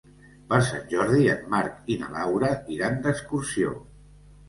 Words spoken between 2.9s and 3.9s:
d'excursió.